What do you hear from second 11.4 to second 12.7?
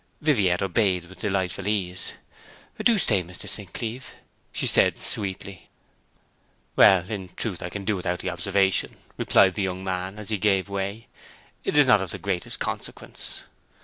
'It is not of the greatest